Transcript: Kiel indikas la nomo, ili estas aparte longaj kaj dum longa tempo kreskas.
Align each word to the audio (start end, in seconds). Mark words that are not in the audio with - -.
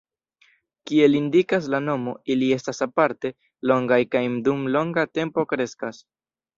Kiel 0.91 1.17
indikas 1.19 1.67
la 1.75 1.81
nomo, 1.89 2.15
ili 2.37 2.49
estas 2.57 2.83
aparte 2.87 3.33
longaj 3.75 4.03
kaj 4.17 4.27
dum 4.51 4.69
longa 4.79 5.09
tempo 5.23 5.49
kreskas. 5.55 6.07